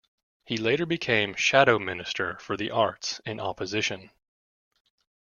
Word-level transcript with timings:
He 0.47 0.57
later 0.57 0.87
became 0.87 1.35
Shadow 1.35 1.77
Minister 1.77 2.39
for 2.39 2.57
the 2.57 2.71
Arts 2.71 3.21
in 3.23 3.39
opposition. 3.39 4.09